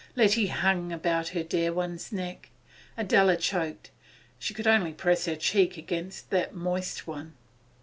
Letty 0.15 0.47
hung 0.47 0.91
about 0.91 1.27
her 1.27 1.43
dear 1.43 1.71
one's 1.71 2.11
neck. 2.11 2.49
Adela 2.97 3.37
choked; 3.37 3.91
she 4.39 4.51
could 4.51 4.65
only 4.65 4.93
press 4.93 5.25
her 5.25 5.35
cheek 5.35 5.77
against 5.77 6.31
that 6.31 6.55
moist 6.55 7.05
one. 7.05 7.35